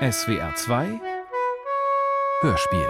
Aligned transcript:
SWR 0.00 0.54
2 0.54 1.00
Hörspiel 2.42 2.88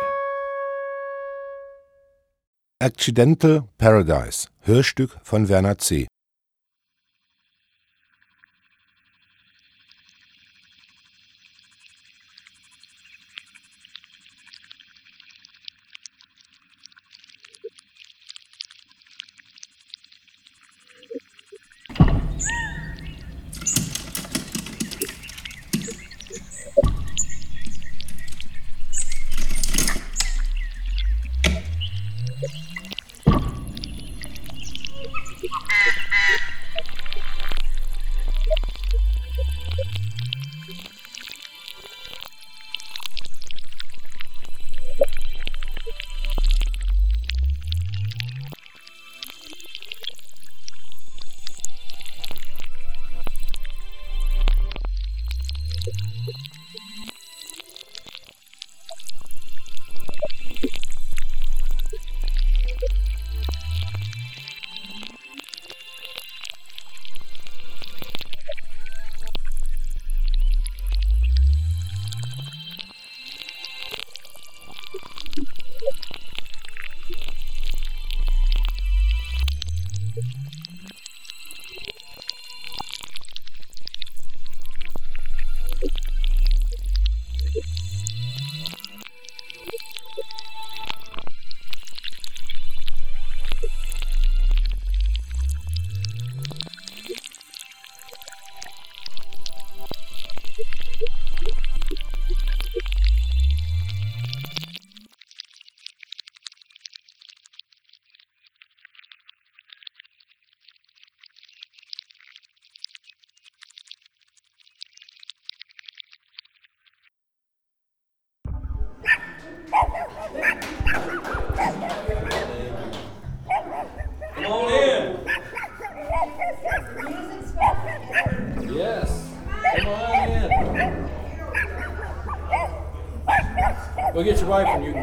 Accidental 2.80 3.64
Paradise 3.78 4.48
Hörstück 4.60 5.16
von 5.22 5.48
Werner 5.48 5.78
C. 5.78 6.06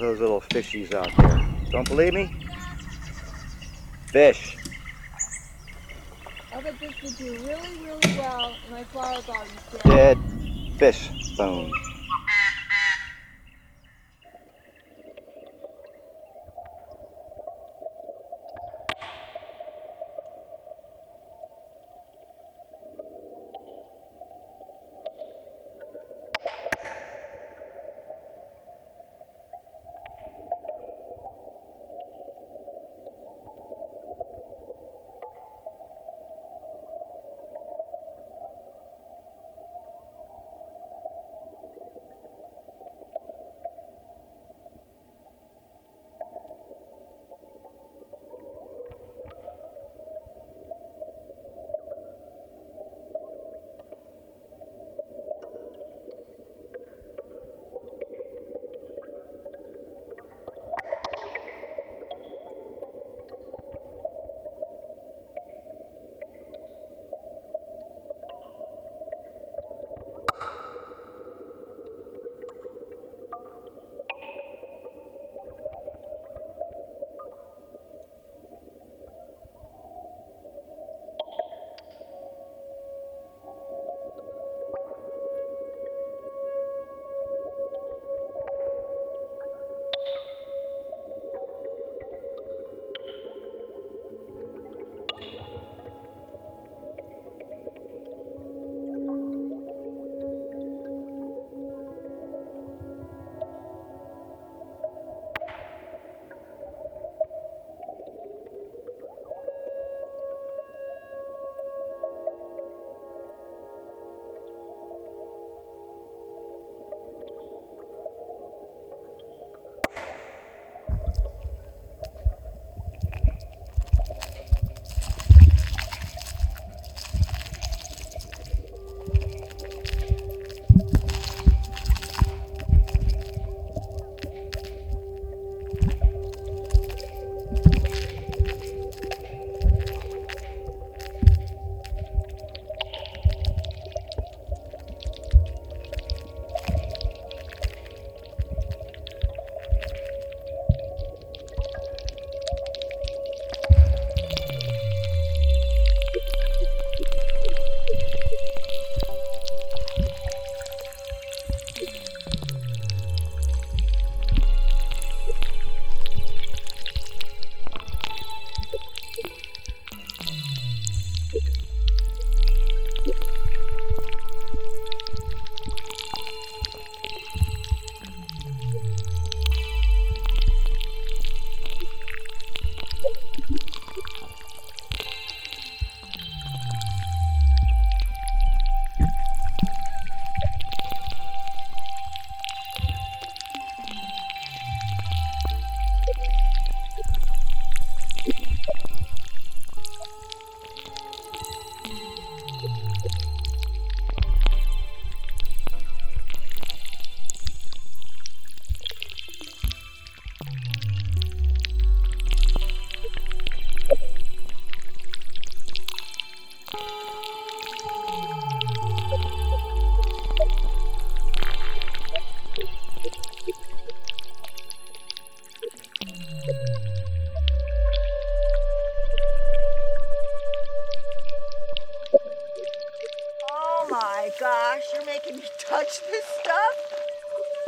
Those 0.00 0.20
little 0.20 0.40
fishies 0.40 0.94
out 0.94 1.10
there. 1.16 1.46
Don't 1.70 1.88
believe 1.88 2.14
me? 2.14 2.34
Fish. 4.06 4.56
I 6.52 6.60
bet 6.60 6.80
this 6.80 6.94
would 7.02 7.16
do 7.16 7.32
really, 7.46 7.78
really 7.84 8.18
well 8.18 8.54
in 8.66 8.72
my 8.72 8.84
flower 8.84 9.20
garden. 9.22 9.52
Dead 9.84 10.18
fish 10.78 11.08
bone. 11.36 11.72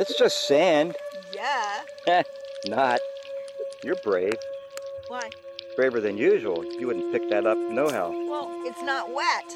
It's 0.03 0.17
just 0.17 0.47
sand. 0.47 0.97
Yeah. 1.33 1.79
Eh, 2.07 2.23
not. 2.65 2.99
You're 3.85 3.95
brave. 4.03 4.35
Why? 5.07 5.29
Braver 5.77 6.01
than 6.01 6.17
usual. 6.17 6.65
You 6.77 6.87
wouldn't 6.87 7.13
pick 7.13 7.29
that 7.29 7.45
up 7.45 7.57
no 7.57 7.87
how. 7.89 8.09
Well, 8.11 8.51
it's 8.65 8.81
not 8.81 9.13
wet. 9.13 9.55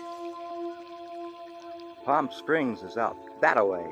Palm 2.05 2.29
Springs 2.31 2.81
is 2.81 2.95
out 2.95 3.17
that 3.41 3.57
away. 3.57 3.85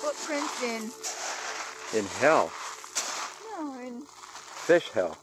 Footprints 0.00 0.62
in. 0.62 1.98
In 1.98 2.04
hell. 2.20 2.52
No, 3.56 3.80
in 3.80 4.02
Fish 4.02 4.90
hell. 4.90 5.16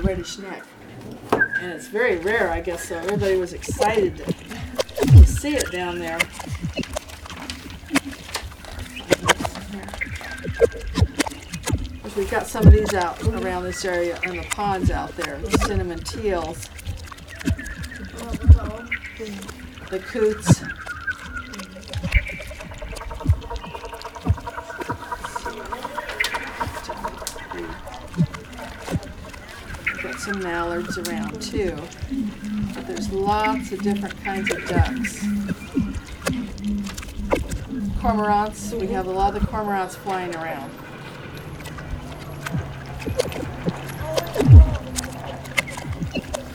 Reddish 0.00 0.38
neck, 0.38 0.64
and 1.32 1.72
it's 1.72 1.88
very 1.88 2.18
rare, 2.18 2.50
I 2.50 2.60
guess. 2.60 2.88
So 2.88 2.96
everybody 2.96 3.36
was 3.36 3.52
excited 3.52 4.16
to, 4.16 4.24
to 5.06 5.26
see 5.26 5.54
it 5.54 5.70
down 5.70 5.98
there. 5.98 6.18
We've 12.16 12.30
got 12.30 12.46
some 12.46 12.66
of 12.66 12.72
these 12.72 12.92
out 12.92 13.22
around 13.22 13.62
this 13.62 13.84
area 13.84 14.18
in 14.24 14.36
the 14.36 14.42
ponds 14.50 14.90
out 14.90 15.16
there, 15.16 15.38
the 15.38 15.58
cinnamon 15.66 16.00
teals, 16.00 16.68
the 19.90 20.00
coots. 20.00 20.59
Mallards 30.50 30.98
around 30.98 31.40
too, 31.40 31.76
but 32.74 32.84
there's 32.84 33.12
lots 33.12 33.70
of 33.70 33.80
different 33.82 34.20
kinds 34.24 34.50
of 34.50 34.58
ducks. 34.66 35.24
Cormorants, 38.00 38.72
we 38.80 38.88
have 38.88 39.06
a 39.06 39.12
lot 39.12 39.36
of 39.36 39.42
the 39.42 39.46
cormorants 39.46 39.94
flying 39.94 40.34
around. 40.34 40.72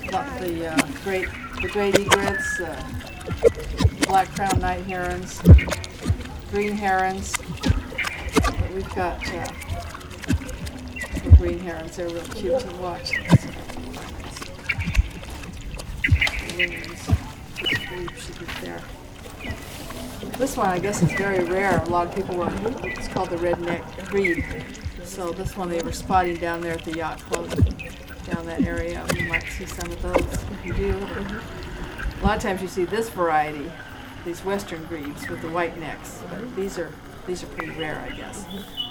Got 0.09 0.41
the 0.41 0.67
uh, 0.67 0.87
great, 1.05 1.29
the 1.61 1.69
great 1.69 1.97
egrets, 1.97 2.59
uh, 2.59 2.83
black 4.07 4.27
crowned 4.35 4.59
night 4.59 4.83
herons, 4.83 5.39
green 6.51 6.73
herons. 6.73 7.33
But 8.43 8.73
we've 8.73 8.93
got 8.93 9.25
uh, 9.29 9.47
the 11.23 11.35
green 11.37 11.59
herons. 11.59 11.95
They're 11.95 12.09
real 12.09 12.23
cute 12.23 12.59
to 12.59 12.75
watch. 12.75 13.13
This 20.38 20.55
one, 20.55 20.67
I 20.67 20.79
guess, 20.79 21.01
is 21.01 21.12
very 21.13 21.43
rare. 21.43 21.81
A 21.81 21.89
lot 21.89 22.07
of 22.07 22.15
people 22.15 22.38
were. 22.38 22.50
It's 22.83 23.09
called 23.09 23.29
the 23.29 23.35
redneck 23.35 24.07
grebe. 24.07 24.43
So 25.03 25.31
this 25.31 25.57
one 25.57 25.69
they 25.69 25.81
were 25.81 25.91
spotting 25.91 26.38
down 26.38 26.62
there 26.62 26.71
at 26.74 26.85
the 26.85 26.95
yacht 26.95 27.19
club, 27.24 27.50
down 28.25 28.45
that 28.45 28.62
area. 28.62 29.05
You 29.15 29.27
might 29.27 29.43
see 29.50 29.65
some 29.65 29.91
of 29.91 30.01
those 30.01 30.21
if 30.24 30.65
you 30.65 30.74
do. 30.74 30.91
A 30.97 32.24
lot 32.24 32.38
of 32.38 32.41
times 32.41 32.62
you 32.62 32.69
see 32.69 32.85
this 32.85 33.09
variety, 33.09 33.69
these 34.24 34.45
western 34.45 34.85
grebes 34.85 35.27
with 35.27 35.41
the 35.41 35.50
white 35.50 35.77
necks. 35.77 36.21
But 36.29 36.55
these 36.55 36.79
are 36.79 36.91
these 37.27 37.43
are 37.43 37.47
pretty 37.47 37.77
rare, 37.77 38.00
I 38.00 38.15
guess. 38.15 38.45
Every 38.45 38.84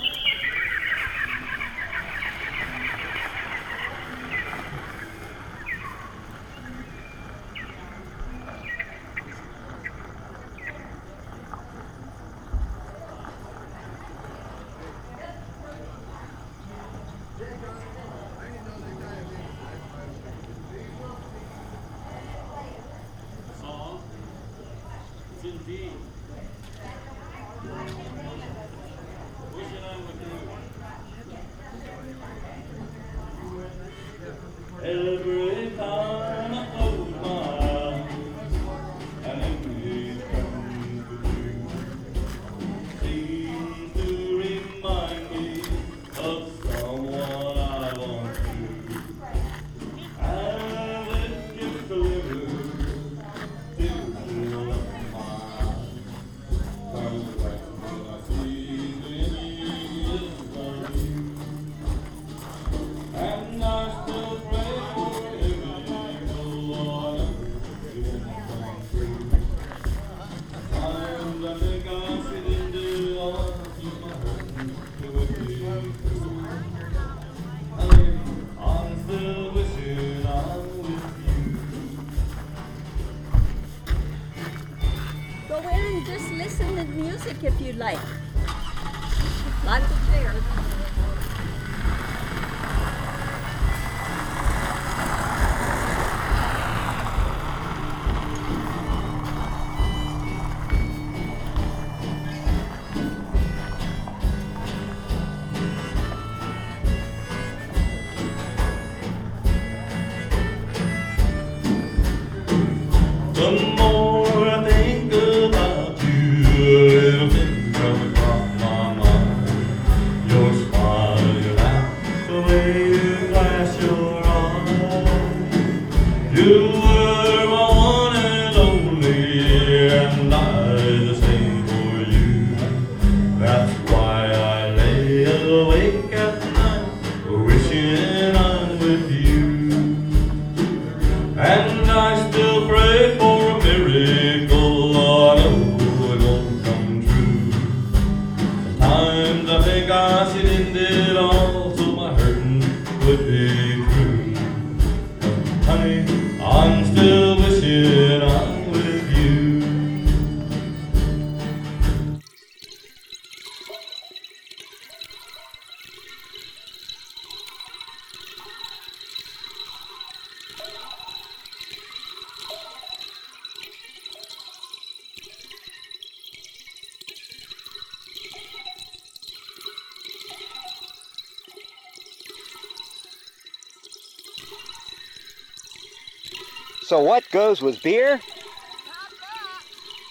what 187.14 187.30
goes 187.30 187.62
with 187.62 187.80
beer? 187.80 188.21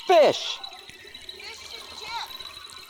Fish. 0.08 0.58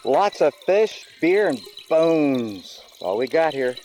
Lots 0.04 0.40
of 0.40 0.54
fish, 0.54 1.08
beer, 1.20 1.48
and 1.48 1.60
bones. 1.90 2.80
All 3.02 3.18
we 3.18 3.26
got 3.26 3.56
here. 3.56 3.76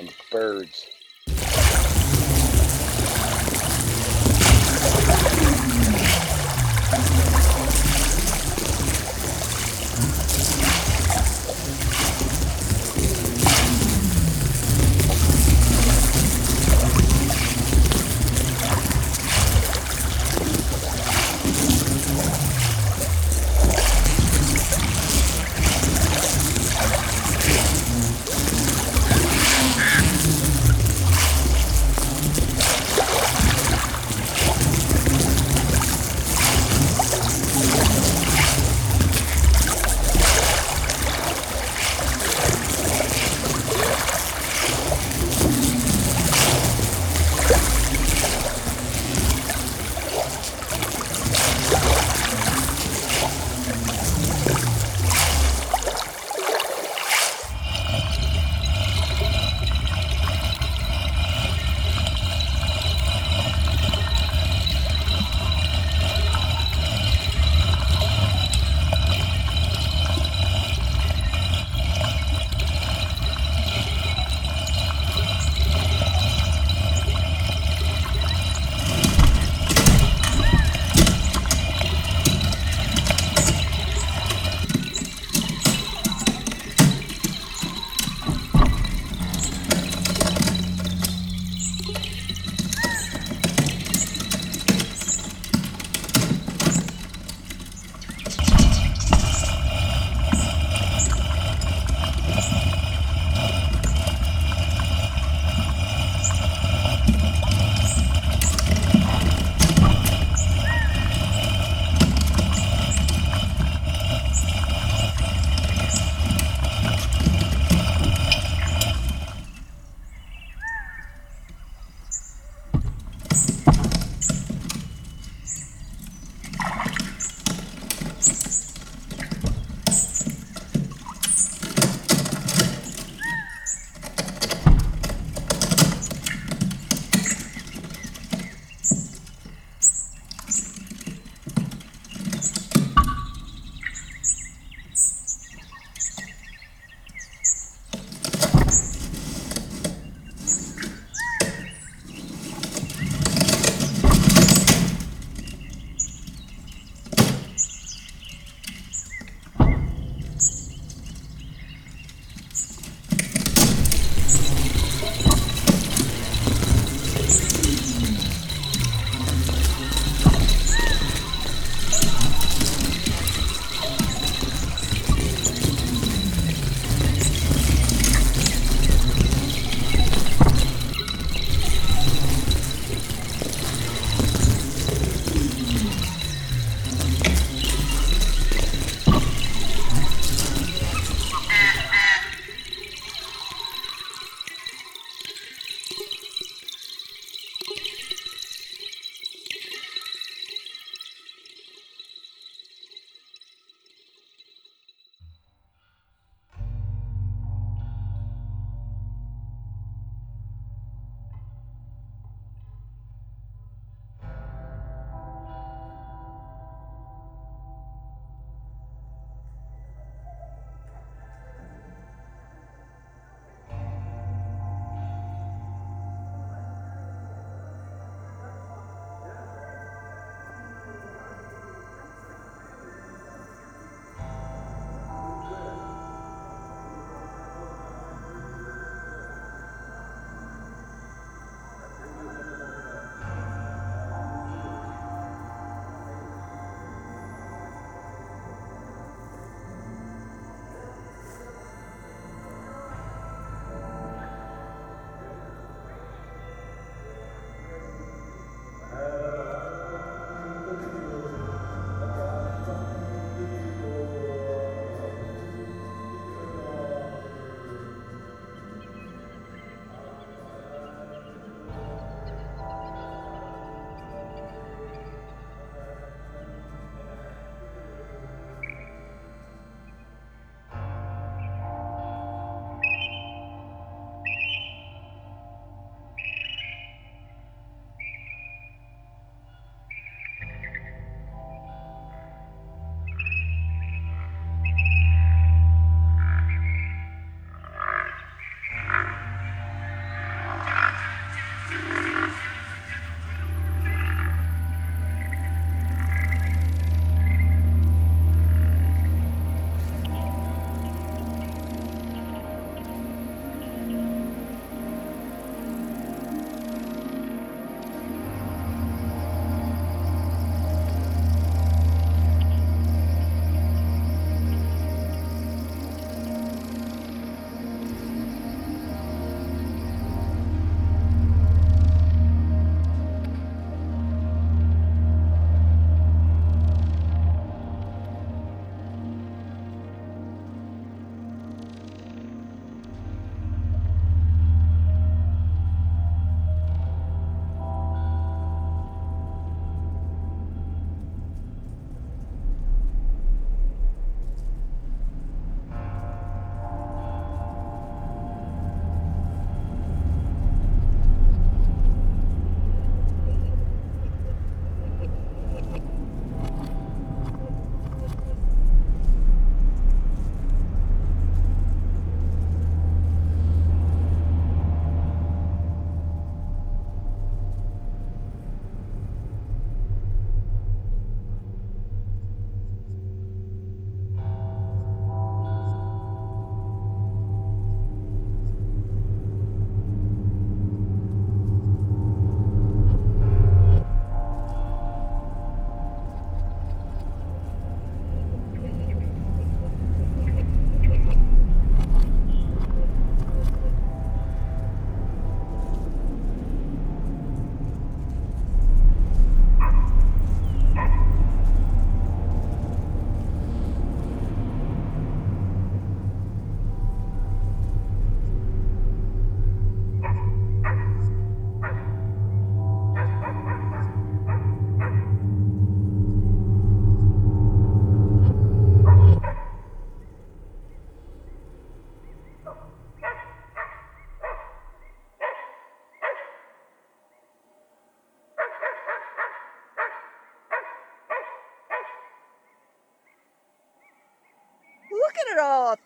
And 0.00 0.12
birds. 0.32 0.88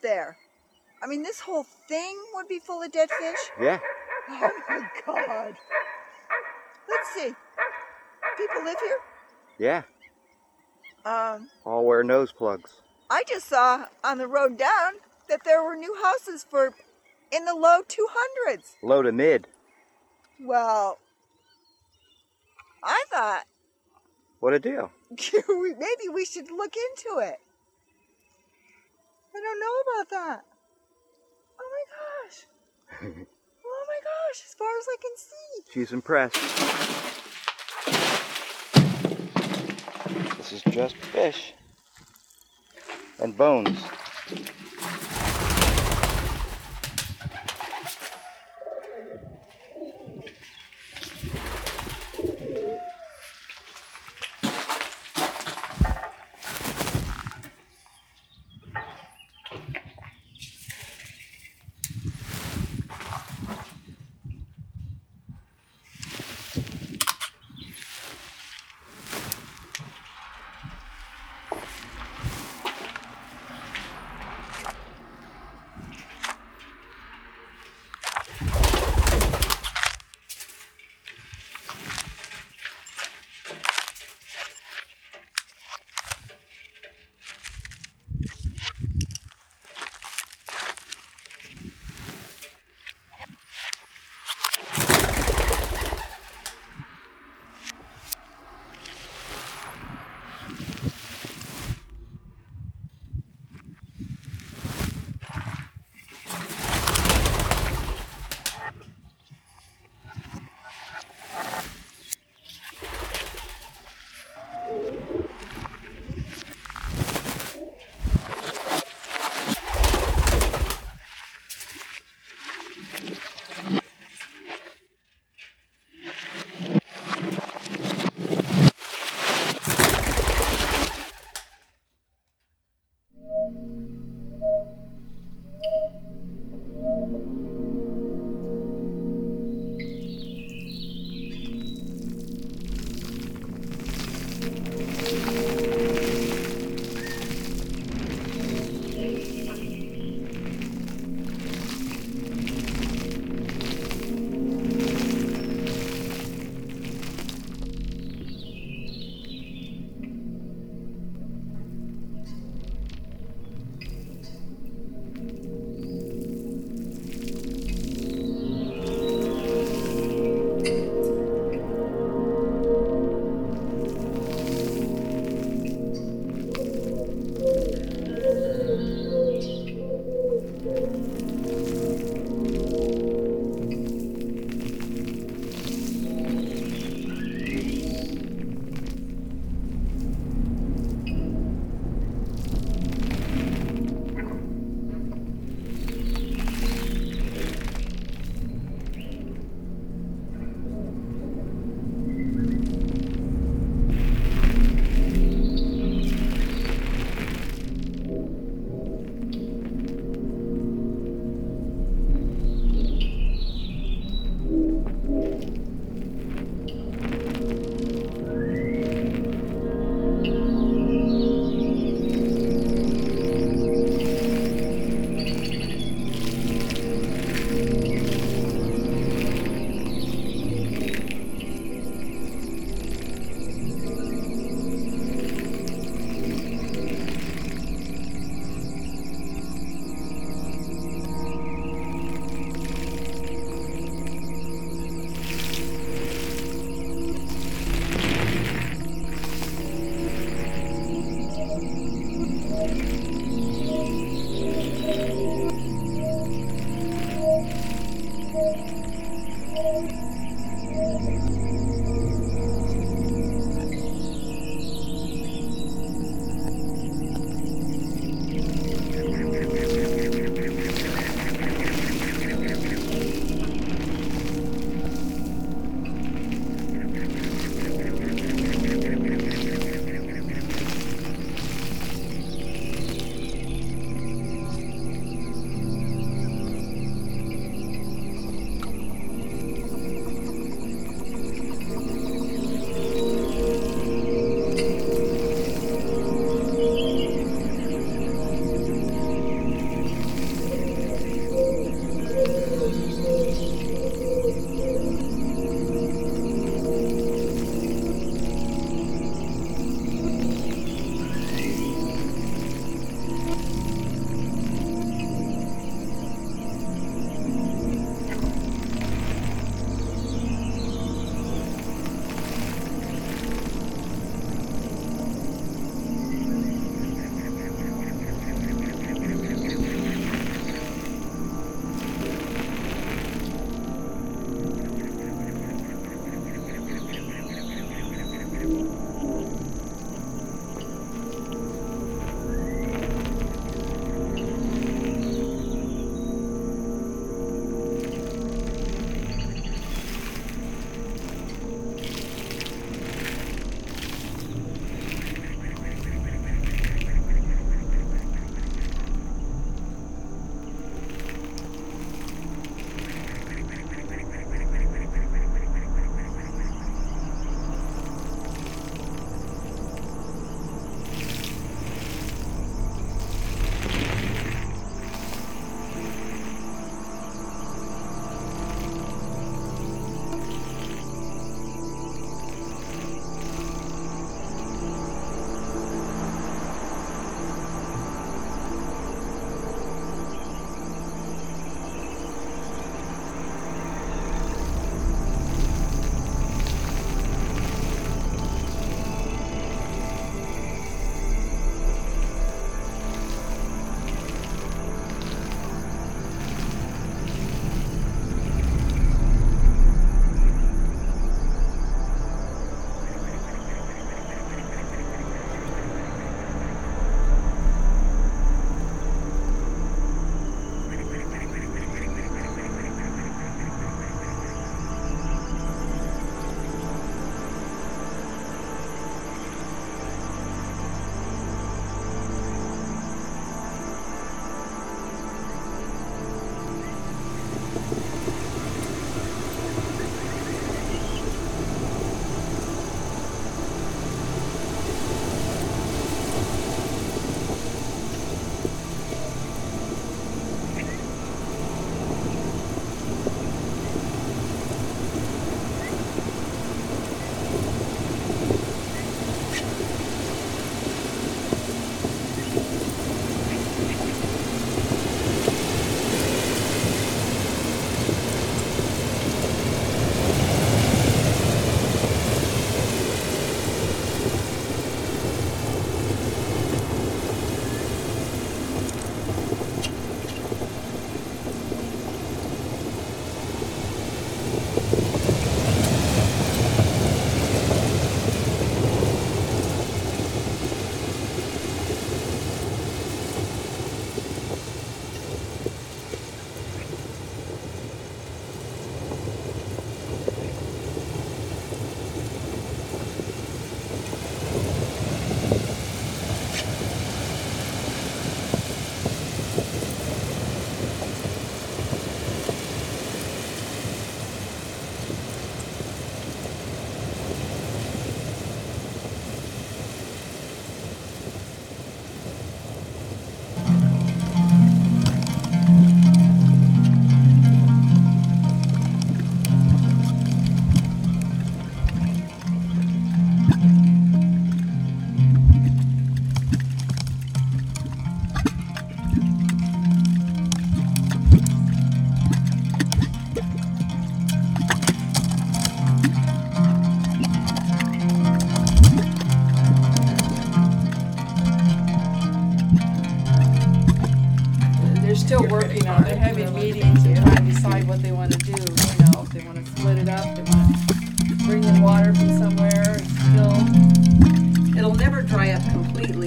There. 0.07 0.37
I 1.03 1.07
mean, 1.07 1.21
this 1.21 1.41
whole 1.41 1.65
thing 1.89 2.17
would 2.33 2.47
be 2.47 2.59
full 2.59 2.81
of 2.81 2.91
dead 2.91 3.09
fish. 3.11 3.51
Yeah. 3.61 3.79
Oh 4.29 4.51
my 4.69 4.87
god. 5.05 5.55
Let's 6.89 7.09
see. 7.13 7.33
People 8.37 8.63
live 8.63 8.77
here? 8.79 8.97
Yeah. 9.59 9.81
Um, 11.05 11.49
All 11.65 11.85
wear 11.85 12.03
nose 12.03 12.31
plugs. 12.31 12.81
I 13.09 13.23
just 13.27 13.47
saw 13.47 13.85
on 14.03 14.17
the 14.17 14.27
road 14.27 14.57
down 14.57 14.93
that 15.29 15.43
there 15.43 15.63
were 15.63 15.75
new 15.75 15.95
houses 16.01 16.45
for 16.49 16.73
in 17.31 17.45
the 17.45 17.55
low 17.55 17.81
200s. 17.83 18.75
Low 18.81 19.01
to 19.01 19.11
mid. 19.11 19.47
Well, 20.39 20.99
I 22.83 23.03
thought 23.11 23.43
What 24.39 24.53
a 24.53 24.59
deal. 24.59 24.91
maybe 25.09 26.09
we 26.13 26.25
should 26.25 26.49
look 26.51 26.73
into 26.75 27.19
it. 27.19 27.39
I 29.37 29.39
don't 29.39 29.59
know 29.59 29.81
about 29.85 30.09
that. 30.09 30.45
Oh 31.59 31.69
my 31.75 31.85
gosh. 31.93 32.45
oh 33.65 33.85
my 33.87 33.99
gosh, 34.03 34.41
as 34.47 34.55
far 34.55 34.69
as 34.79 34.87
I 34.89 34.95
can 34.99 35.15
see. 35.15 35.71
She's 35.73 35.93
impressed. 35.93 36.41
This 40.37 40.53
is 40.53 40.63
just 40.63 40.95
fish 40.95 41.53
and 43.19 43.37
bones. 43.37 43.79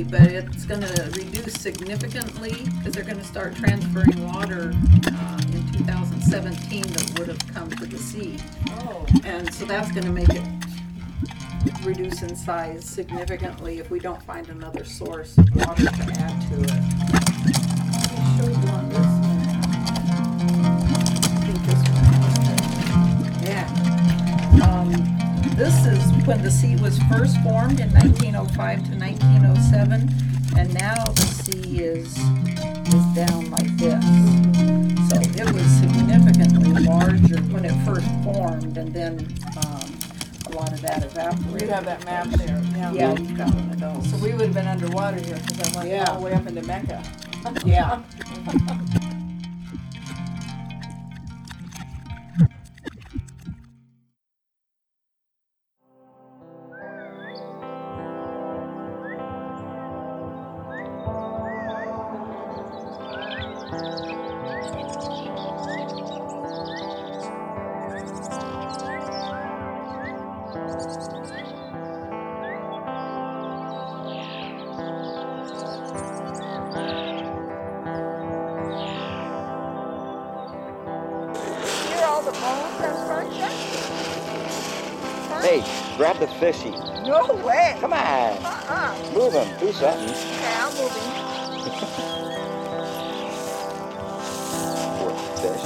But 0.05 0.23
it's 0.23 0.65
going 0.65 0.81
to 0.81 1.11
reduce 1.17 1.55
significantly 1.55 2.53
because 2.79 2.93
they're 2.95 3.05
going 3.05 3.19
to 3.19 3.25
start 3.25 3.55
transferring 3.57 4.25
water 4.33 4.73
uh, 5.07 5.41
in 5.53 5.73
2017 5.73 6.83
that 6.83 7.19
would 7.19 7.29
have 7.29 7.55
come 7.55 7.71
to 7.71 7.87
the 7.87 7.99
sea. 7.99 8.39
Oh. 8.69 9.07
And 9.25 9.53
so 9.53 9.65
that's 9.65 9.91
going 9.93 10.05
to 10.05 10.13
make 10.13 10.29
it 10.31 10.43
reduce 11.85 12.23
in 12.23 12.37
size 12.37 12.85
significantly 12.85 13.79
if 13.79 13.91
we 13.91 13.99
don't 13.99 14.23
find 14.23 14.49
another 14.49 14.85
source 14.85 15.37
of 15.39 15.55
water 15.57 15.85
to 15.85 15.91
add 15.91 16.41
to 16.49 16.55
it. 16.61 16.71
Let 17.11 18.13
me 18.13 18.25
show 18.37 18.49
you 18.49 18.69
on 18.69 18.89
this 18.89 18.99
one. 18.99 19.41
I 21.27 21.41
think 21.47 21.61
this 21.67 21.83
one 21.89 22.05
has 22.15 22.37
it. 22.49 23.49
Yeah. 23.49 23.67
Um, 24.67 25.00
this 25.61 25.85
is 25.85 26.27
when 26.27 26.41
the 26.43 26.51
sea 26.51 26.75
was 26.77 26.99
first 27.01 27.37
formed 27.43 27.81
in 27.81 27.93
1905 27.93 28.79
to 28.89 28.97
1907, 28.97 30.09
and 30.57 30.73
now 30.73 31.05
the 31.05 31.21
sea 31.21 31.81
is 31.81 32.17
is 32.17 33.05
down 33.15 33.51
like 33.51 33.69
this. 33.77 34.03
So 35.11 35.21
it 35.21 35.53
was 35.53 35.67
significantly 35.85 36.85
larger 36.85 37.43
when 37.53 37.67
it 37.67 37.75
first 37.85 38.09
formed, 38.25 38.79
and 38.79 38.91
then 38.95 39.19
um, 39.59 39.99
a 40.47 40.57
lot 40.57 40.73
of 40.73 40.81
that 40.81 41.05
evaporated. 41.05 41.69
You 41.69 41.75
have 41.75 41.85
that 41.85 42.07
map 42.07 42.29
there. 42.29 42.63
Yeah. 42.75 42.93
Yeah, 42.95 43.19
you've 43.19 43.37
got 43.37 43.55
one 43.55 43.69
of 43.71 43.81
those. 43.81 44.11
So 44.11 44.17
we 44.17 44.33
would 44.33 44.47
have 44.47 44.55
been 44.55 44.67
underwater 44.67 45.21
here 45.21 45.39
because 45.47 45.77
I 45.77 45.77
went 45.79 45.91
Yeah. 45.91 46.05
all 46.09 46.21
the 46.21 46.25
way 46.25 46.33
up 46.33 46.47
into 46.47 46.63
Mecca. 46.63 47.03
Yeah. 47.67 48.01
all 82.21 82.27
the 82.27 82.33
bones 82.39 82.77
crunching? 83.07 83.55
Hey, 85.41 85.65
grab 85.97 86.19
the 86.19 86.27
fishy. 86.27 86.73
No 87.07 87.33
way. 87.45 87.77
Come 87.81 87.93
on. 87.95 87.99
Uh-uh. 87.99 88.95
Move 89.15 89.33
him. 89.33 89.49
Do 89.59 89.73
something. 89.73 90.11
Okay, 90.11 90.55
I'm 90.59 90.75
moving. 90.77 91.03
Poor 94.99 95.13
fish. 95.39 95.65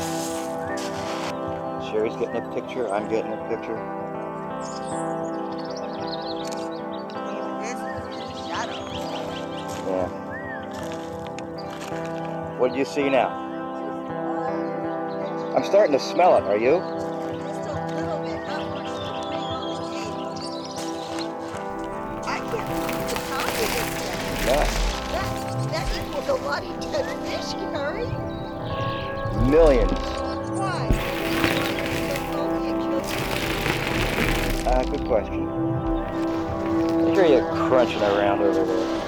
Sherry's 1.90 2.16
getting 2.16 2.36
a 2.36 2.42
picture. 2.54 2.88
I'm 2.92 3.08
getting 3.08 3.32
a 3.32 3.36
picture. 3.48 3.78
Even 7.32 7.58
this 7.58 7.74
is 7.74 7.80
in 8.14 8.20
the 8.28 8.34
shadow. 8.46 8.78
Yeah. 9.90 10.08
What 12.58 12.72
do 12.72 12.78
you 12.78 12.84
see 12.84 13.08
now? 13.10 13.43
I'm 15.54 15.62
starting 15.62 15.92
to 15.92 16.00
smell 16.00 16.36
it. 16.36 16.42
Are 16.44 16.56
you? 16.56 16.80
Just 16.80 17.68
can't 17.68 18.68
much 18.70 18.90
to 18.90 19.86
make 19.94 20.14
on 20.18 20.34
the 20.34 20.42
tape. 20.42 21.06
I 22.26 22.38
can't 22.40 22.68
believe 22.74 23.06
the 23.08 23.14
count 23.28 23.46
of 23.46 23.54
this. 23.70 23.90
Yeah. 24.46 24.66
That, 25.12 25.30
that 25.70 25.86
equals 25.96 26.28
a 26.28 26.34
lot 26.42 26.62
of 26.64 26.70
dead 26.80 27.06
fish, 27.22 27.50
Gary. 27.54 28.08
Millions. 29.48 30.00
Why? 30.58 30.88
Because 30.90 32.24
only 32.34 32.68
it 32.70 32.76
kills 32.82 33.08
Uh, 34.66 34.82
good 34.90 35.04
question. 35.06 35.40
I 37.06 37.14
hear 37.14 37.26
you 37.26 37.40
crunching 37.68 38.02
around 38.02 38.40
over 38.42 38.64
there. 38.64 39.03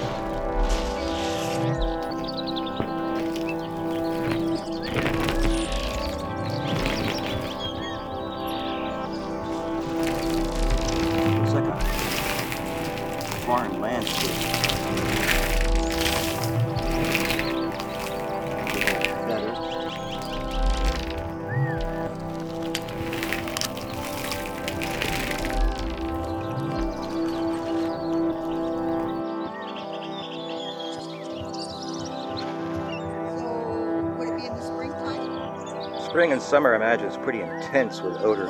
Spring 36.17 36.31
and 36.31 36.41
summer, 36.41 36.73
I 36.73 36.77
imagine, 36.77 37.05
is 37.05 37.17
pretty 37.17 37.41
intense 37.41 38.01
with 38.01 38.17
odor. 38.21 38.47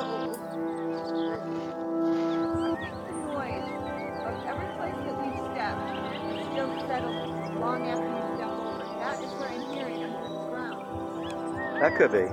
That 11.78 11.94
could 11.98 12.10
be. 12.10 12.24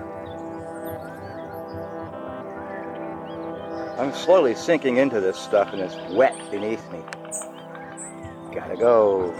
I'm 4.01 4.13
slowly 4.13 4.55
sinking 4.55 4.95
into 4.95 5.19
this 5.19 5.37
stuff 5.37 5.73
and 5.73 5.81
it's 5.81 5.97
wet 6.13 6.33
beneath 6.49 6.89
me. 6.93 7.01
Gotta 8.53 8.77
go. 8.77 9.35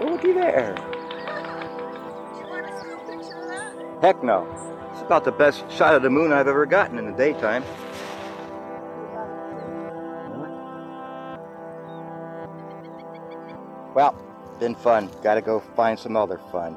Looky 0.00 0.32
there. 0.32 0.91
Heck 4.02 4.20
no. 4.24 4.48
It's 4.90 5.00
about 5.02 5.24
the 5.24 5.30
best 5.30 5.62
shot 5.70 5.94
of 5.94 6.02
the 6.02 6.10
moon 6.10 6.32
I've 6.32 6.48
ever 6.48 6.66
gotten 6.66 6.98
in 6.98 7.06
the 7.06 7.16
daytime. 7.16 7.62
Well, 13.94 14.16
been 14.58 14.74
fun. 14.74 15.08
Gotta 15.22 15.40
go 15.40 15.60
find 15.76 15.96
some 15.96 16.16
other 16.16 16.40
fun. 16.50 16.76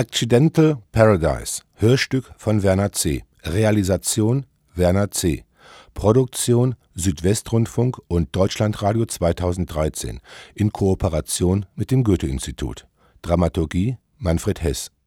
Accidental 0.00 0.78
Paradise 0.92 1.60
Hörstück 1.74 2.32
von 2.38 2.62
Werner 2.62 2.90
C. 2.90 3.22
Realisation 3.44 4.46
Werner 4.74 5.10
C. 5.10 5.44
Produktion 5.92 6.74
Südwestrundfunk 6.94 8.00
und 8.08 8.34
Deutschlandradio 8.34 9.04
2013 9.04 10.20
in 10.54 10.72
Kooperation 10.72 11.66
mit 11.74 11.90
dem 11.90 12.02
Goethe-Institut. 12.02 12.86
Dramaturgie 13.20 13.98
Manfred 14.16 14.62
Heß 14.62 14.90